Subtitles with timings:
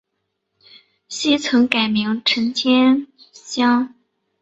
[1.07, 3.05] 昔曾改名陈天
[3.57, 3.87] 崴。